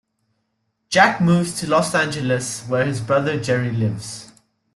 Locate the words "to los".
1.59-1.93